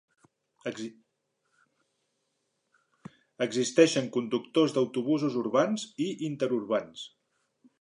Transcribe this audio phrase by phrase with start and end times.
[3.47, 7.05] Existeixen conductors d'autobusos urbans i interurbans.